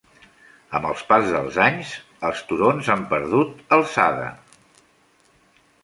[0.79, 1.93] Amb el pas dels anys,
[2.31, 4.35] els turons han perdut altura.